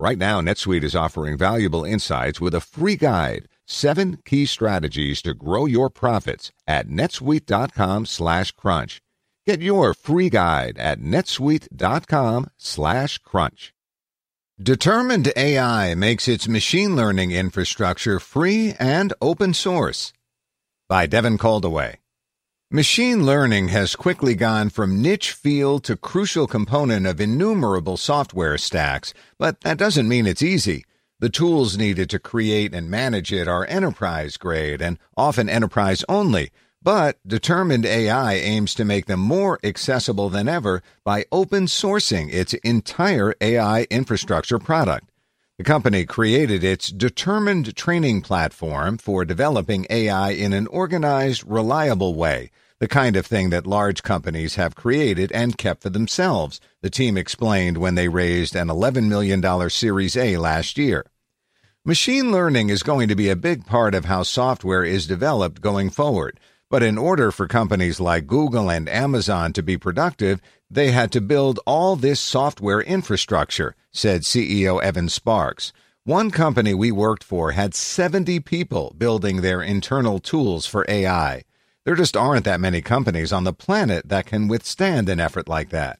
Right 0.00 0.16
now, 0.16 0.40
NetSuite 0.40 0.82
is 0.82 0.96
offering 0.96 1.36
valuable 1.36 1.84
insights 1.84 2.40
with 2.40 2.54
a 2.54 2.60
free 2.62 2.96
guide, 2.96 3.46
seven 3.66 4.16
key 4.24 4.46
strategies 4.46 5.20
to 5.20 5.34
grow 5.34 5.66
your 5.66 5.90
profits 5.90 6.50
at 6.66 6.88
netsuite.com 6.88 8.06
slash 8.06 8.52
crunch. 8.52 9.02
Get 9.44 9.60
your 9.60 9.92
free 9.92 10.30
guide 10.30 10.78
at 10.78 11.00
netsuite.com 11.00 12.46
slash 12.56 13.18
crunch. 13.18 13.74
Determined 14.58 15.34
AI 15.36 15.94
makes 15.94 16.28
its 16.28 16.48
machine 16.48 16.96
learning 16.96 17.32
infrastructure 17.32 18.18
free 18.18 18.72
and 18.78 19.12
open 19.20 19.52
source. 19.52 20.14
By 20.88 21.04
Devin 21.04 21.36
Coldewey. 21.36 21.96
Machine 22.72 23.26
learning 23.26 23.66
has 23.66 23.96
quickly 23.96 24.36
gone 24.36 24.70
from 24.70 25.02
niche 25.02 25.32
field 25.32 25.82
to 25.82 25.96
crucial 25.96 26.46
component 26.46 27.04
of 27.04 27.20
innumerable 27.20 27.96
software 27.96 28.56
stacks, 28.56 29.12
but 29.38 29.62
that 29.62 29.76
doesn't 29.76 30.06
mean 30.06 30.24
it's 30.24 30.40
easy. 30.40 30.84
The 31.18 31.30
tools 31.30 31.76
needed 31.76 32.08
to 32.10 32.20
create 32.20 32.72
and 32.72 32.88
manage 32.88 33.32
it 33.32 33.48
are 33.48 33.66
enterprise 33.66 34.36
grade 34.36 34.80
and 34.80 34.98
often 35.16 35.48
enterprise 35.48 36.04
only, 36.08 36.52
but 36.80 37.18
Determined 37.26 37.84
AI 37.84 38.34
aims 38.34 38.72
to 38.76 38.84
make 38.84 39.06
them 39.06 39.18
more 39.18 39.58
accessible 39.64 40.28
than 40.28 40.46
ever 40.46 40.80
by 41.02 41.24
open 41.32 41.66
sourcing 41.66 42.32
its 42.32 42.54
entire 42.54 43.34
AI 43.40 43.88
infrastructure 43.90 44.60
product. 44.60 45.09
The 45.60 45.64
company 45.64 46.06
created 46.06 46.64
its 46.64 46.88
Determined 46.88 47.76
training 47.76 48.22
platform 48.22 48.96
for 48.96 49.26
developing 49.26 49.86
AI 49.90 50.30
in 50.30 50.54
an 50.54 50.66
organized, 50.68 51.44
reliable 51.46 52.14
way, 52.14 52.50
the 52.78 52.88
kind 52.88 53.14
of 53.14 53.26
thing 53.26 53.50
that 53.50 53.66
large 53.66 54.02
companies 54.02 54.54
have 54.54 54.74
created 54.74 55.30
and 55.32 55.58
kept 55.58 55.82
for 55.82 55.90
themselves, 55.90 56.62
the 56.80 56.88
team 56.88 57.18
explained 57.18 57.76
when 57.76 57.94
they 57.94 58.08
raised 58.08 58.56
an 58.56 58.68
$11 58.68 59.06
million 59.06 59.68
Series 59.68 60.16
A 60.16 60.38
last 60.38 60.78
year. 60.78 61.04
Machine 61.84 62.32
learning 62.32 62.70
is 62.70 62.82
going 62.82 63.08
to 63.08 63.14
be 63.14 63.28
a 63.28 63.36
big 63.36 63.66
part 63.66 63.94
of 63.94 64.06
how 64.06 64.22
software 64.22 64.82
is 64.82 65.06
developed 65.06 65.60
going 65.60 65.90
forward. 65.90 66.40
But 66.70 66.84
in 66.84 66.96
order 66.96 67.32
for 67.32 67.48
companies 67.48 67.98
like 67.98 68.28
Google 68.28 68.70
and 68.70 68.88
Amazon 68.88 69.52
to 69.54 69.62
be 69.62 69.76
productive, 69.76 70.40
they 70.70 70.92
had 70.92 71.10
to 71.10 71.20
build 71.20 71.58
all 71.66 71.96
this 71.96 72.20
software 72.20 72.80
infrastructure, 72.80 73.74
said 73.90 74.22
CEO 74.22 74.80
Evan 74.80 75.08
Sparks. 75.08 75.72
One 76.04 76.30
company 76.30 76.72
we 76.72 76.92
worked 76.92 77.24
for 77.24 77.50
had 77.50 77.74
70 77.74 78.38
people 78.40 78.94
building 78.96 79.40
their 79.40 79.60
internal 79.60 80.20
tools 80.20 80.64
for 80.64 80.86
AI. 80.88 81.42
There 81.84 81.96
just 81.96 82.16
aren't 82.16 82.44
that 82.44 82.60
many 82.60 82.82
companies 82.82 83.32
on 83.32 83.42
the 83.42 83.52
planet 83.52 84.08
that 84.08 84.26
can 84.26 84.46
withstand 84.46 85.08
an 85.08 85.18
effort 85.18 85.48
like 85.48 85.70
that. 85.70 85.98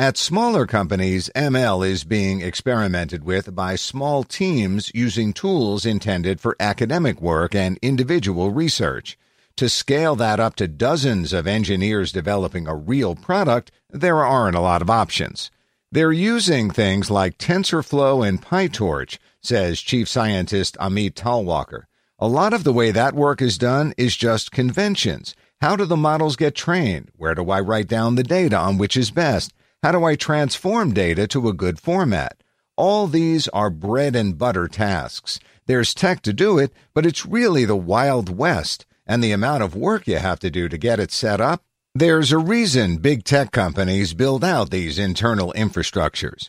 At 0.00 0.16
smaller 0.16 0.66
companies, 0.66 1.30
ML 1.36 1.86
is 1.86 2.02
being 2.02 2.40
experimented 2.40 3.22
with 3.22 3.54
by 3.54 3.76
small 3.76 4.24
teams 4.24 4.90
using 4.94 5.32
tools 5.32 5.86
intended 5.86 6.40
for 6.40 6.56
academic 6.58 7.22
work 7.22 7.54
and 7.54 7.78
individual 7.82 8.50
research. 8.50 9.16
To 9.56 9.68
scale 9.68 10.16
that 10.16 10.40
up 10.40 10.56
to 10.56 10.66
dozens 10.66 11.32
of 11.32 11.46
engineers 11.46 12.10
developing 12.10 12.66
a 12.66 12.74
real 12.74 13.14
product, 13.14 13.70
there 13.90 14.24
aren't 14.24 14.56
a 14.56 14.60
lot 14.60 14.82
of 14.82 14.90
options. 14.90 15.50
They're 15.90 16.12
using 16.12 16.70
things 16.70 17.10
like 17.10 17.36
TensorFlow 17.36 18.26
and 18.26 18.42
PyTorch, 18.42 19.18
says 19.42 19.80
Chief 19.80 20.08
Scientist 20.08 20.76
Ameet 20.80 21.12
Talwalkar. 21.12 21.84
A 22.18 22.26
lot 22.26 22.54
of 22.54 22.64
the 22.64 22.72
way 22.72 22.92
that 22.92 23.14
work 23.14 23.42
is 23.42 23.58
done 23.58 23.92
is 23.98 24.16
just 24.16 24.52
conventions. 24.52 25.34
How 25.60 25.76
do 25.76 25.84
the 25.84 25.96
models 25.96 26.36
get 26.36 26.54
trained? 26.54 27.10
Where 27.16 27.34
do 27.34 27.50
I 27.50 27.60
write 27.60 27.88
down 27.88 28.14
the 28.14 28.22
data 28.22 28.56
on 28.56 28.78
which 28.78 28.96
is 28.96 29.10
best? 29.10 29.52
How 29.82 29.92
do 29.92 30.04
I 30.04 30.14
transform 30.14 30.94
data 30.94 31.26
to 31.26 31.48
a 31.48 31.52
good 31.52 31.78
format? 31.78 32.42
All 32.76 33.06
these 33.06 33.48
are 33.48 33.68
bread 33.68 34.16
and 34.16 34.38
butter 34.38 34.68
tasks. 34.68 35.40
There's 35.66 35.92
tech 35.92 36.22
to 36.22 36.32
do 36.32 36.58
it, 36.58 36.72
but 36.94 37.04
it's 37.04 37.26
really 37.26 37.64
the 37.64 37.76
Wild 37.76 38.34
West, 38.36 38.86
and 39.06 39.22
the 39.22 39.32
amount 39.32 39.62
of 39.62 39.74
work 39.74 40.06
you 40.06 40.16
have 40.16 40.38
to 40.40 40.50
do 40.50 40.68
to 40.68 40.78
get 40.78 41.00
it 41.00 41.10
set 41.10 41.40
up. 41.40 41.62
There's 41.94 42.32
a 42.32 42.38
reason 42.38 42.96
big 42.98 43.24
tech 43.24 43.50
companies 43.50 44.14
build 44.14 44.42
out 44.42 44.70
these 44.70 44.98
internal 44.98 45.52
infrastructures. 45.56 46.48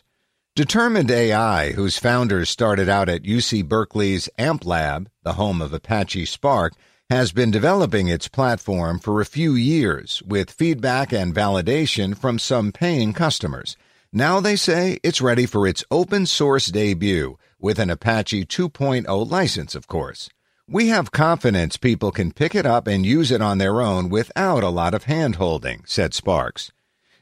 Determined 0.56 1.10
AI, 1.10 1.72
whose 1.72 1.98
founders 1.98 2.48
started 2.48 2.88
out 2.88 3.08
at 3.08 3.24
UC 3.24 3.68
Berkeley's 3.68 4.28
AMP 4.38 4.64
Lab, 4.64 5.10
the 5.24 5.32
home 5.32 5.60
of 5.60 5.72
Apache 5.72 6.26
Spark, 6.26 6.74
has 7.10 7.32
been 7.32 7.50
developing 7.50 8.08
its 8.08 8.28
platform 8.28 8.98
for 8.98 9.20
a 9.20 9.26
few 9.26 9.54
years 9.54 10.22
with 10.24 10.50
feedback 10.50 11.12
and 11.12 11.34
validation 11.34 12.16
from 12.16 12.38
some 12.38 12.72
paying 12.72 13.12
customers. 13.12 13.76
Now 14.12 14.38
they 14.38 14.54
say 14.54 14.98
it's 15.02 15.20
ready 15.20 15.44
for 15.44 15.66
its 15.66 15.84
open 15.90 16.24
source 16.24 16.66
debut 16.66 17.36
with 17.58 17.80
an 17.80 17.90
Apache 17.90 18.46
2.0 18.46 19.30
license, 19.30 19.74
of 19.74 19.88
course. 19.88 20.30
We 20.68 20.88
have 20.88 21.12
confidence 21.12 21.76
people 21.76 22.10
can 22.10 22.32
pick 22.32 22.54
it 22.54 22.64
up 22.64 22.86
and 22.86 23.04
use 23.04 23.30
it 23.30 23.42
on 23.42 23.58
their 23.58 23.82
own 23.82 24.08
without 24.08 24.64
a 24.64 24.70
lot 24.70 24.94
of 24.94 25.04
hand 25.04 25.34
holding, 25.34 25.82
said 25.84 26.14
Sparks. 26.14 26.72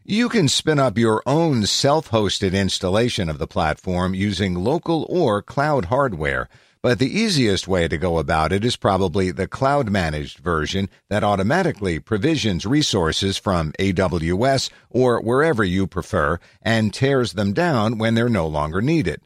You 0.05 0.29
can 0.29 0.47
spin 0.47 0.79
up 0.79 0.97
your 0.97 1.25
own 1.27 1.67
self 1.67 2.11
hosted 2.11 2.53
installation 2.53 3.29
of 3.29 3.39
the 3.39 3.49
platform 3.49 4.15
using 4.15 4.55
local 4.55 5.07
or 5.09 5.43
cloud 5.43 5.87
hardware, 5.87 6.49
but 6.85 7.01
the 7.01 7.19
easiest 7.19 7.67
way 7.67 7.89
to 7.89 7.99
go 7.99 8.19
about 8.19 8.53
it 8.53 8.65
is 8.65 8.77
probably 8.77 9.33
the 9.33 9.49
cloud 9.49 9.91
managed 9.91 10.39
version 10.39 10.89
that 11.11 11.25
automatically 11.25 11.99
provisions 11.99 12.65
resources 12.65 13.39
from 13.39 13.73
AWS 13.73 14.71
or 14.89 15.21
wherever 15.21 15.65
you 15.65 15.89
prefer 15.89 16.39
and 16.63 16.95
tears 16.95 17.33
them 17.33 17.53
down 17.53 17.99
when 17.99 18.15
they're 18.15 18.29
no 18.29 18.47
longer 18.47 18.81
needed. 18.81 19.21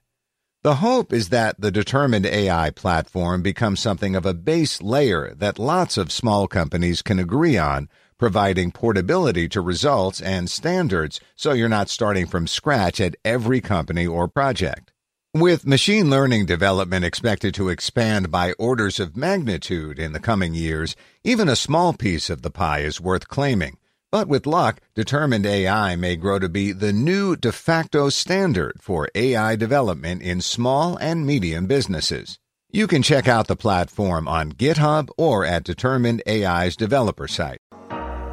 The 0.67 0.83
hope 0.83 1.13
is 1.13 1.29
that 1.29 1.61
the 1.61 1.71
Determined 1.71 2.27
AI 2.27 2.71
platform 2.71 3.41
becomes 3.41 3.79
something 3.79 4.17
of 4.17 4.27
a 4.27 4.35
base 4.35 4.83
layer 4.83 5.33
that 5.37 5.61
lots 5.61 5.97
of 5.97 6.11
small 6.11 6.49
companies 6.49 7.03
can 7.03 7.21
agree 7.21 7.57
on 7.57 7.89
providing 8.19 8.73
portability 8.73 9.49
to 9.51 9.61
results 9.61 10.21
and 10.21 10.51
standards 10.51 11.21
so 11.37 11.53
you're 11.53 11.69
not 11.69 11.89
starting 11.89 12.27
from 12.27 12.49
scratch 12.49 13.01
at 13.01 13.15
every 13.25 13.61
company 13.61 14.09
or 14.09 14.27
project. 14.27 14.93
With 15.33 15.69
machine 15.69 16.11
learning 16.11 16.47
development 16.47 17.05
expected 17.05 17.55
to 17.55 17.69
expand 17.69 18.33
by 18.33 18.51
orders 18.55 18.99
of 18.99 19.17
magnitude 19.17 20.01
in 20.01 20.15
the 20.15 20.19
coming 20.19 20.53
years, 20.53 20.97
even 21.23 21.49
a 21.49 21.55
small 21.55 21.93
piece 21.93 22.29
of 22.29 22.43
the 22.43 22.51
pie 22.51 22.81
is 22.81 23.01
worth 23.01 23.29
claiming. 23.29 23.79
But 24.17 24.29
with 24.29 24.47
luck, 24.47 24.81
determined 24.95 25.45
AI 25.45 25.95
may 25.95 26.17
grow 26.17 26.39
to 26.39 26.49
be 26.49 26.73
the 26.73 26.91
new 26.91 27.37
de 27.37 27.53
facto 27.53 28.09
standard 28.09 28.79
for 28.81 29.11
AI 29.15 29.57
development 29.57 30.23
in 30.23 30.41
small 30.41 30.97
and 30.97 31.27
medium 31.27 31.67
businesses. 31.67 32.39
You 32.71 32.87
can 32.87 33.03
check 33.03 33.29
out 33.29 33.47
the 33.47 33.57
platform 33.57 34.27
on 34.27 34.53
GitHub 34.53 35.11
or 35.19 35.45
at 35.45 35.65
Determined 35.65 36.23
AI's 36.27 36.77
developer 36.77 37.29
site. 37.29 37.59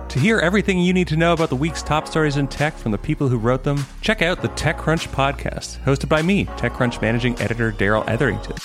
To 0.08 0.20
hear 0.20 0.40
everything 0.40 0.80
you 0.80 0.94
need 0.94 1.10
to 1.10 1.18
know 1.18 1.34
about 1.34 1.50
the 1.50 1.58
week's 1.58 1.84
top 1.84 2.08
stories 2.08 2.38
in 2.38 2.48
tech 2.48 2.78
from 2.78 2.94
the 2.94 2.98
people 2.98 3.28
who 3.28 3.38
wrote 3.38 3.66
them, 3.66 3.86
check 4.00 4.22
out 4.22 4.42
the 4.42 4.56
TechCrunch 4.64 5.10
podcast, 5.10 5.84
hosted 5.84 6.08
by 6.08 6.22
me, 6.22 6.46
TechCrunch 6.46 7.02
managing 7.02 7.38
editor 7.42 7.72
Darrell 7.72 8.06
Etherington. 8.08 8.56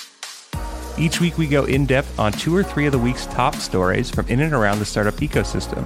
Each 0.97 1.19
week, 1.19 1.37
we 1.37 1.47
go 1.47 1.65
in 1.65 1.85
depth 1.85 2.17
on 2.17 2.31
two 2.31 2.55
or 2.55 2.63
three 2.63 2.85
of 2.85 2.93
the 2.93 2.97
week's 2.97 3.25
top 3.25 3.55
stories 3.55 4.09
from 4.09 4.25
in 4.29 4.39
and 4.39 4.53
around 4.53 4.79
the 4.79 4.85
startup 4.85 5.15
ecosystem. 5.15 5.85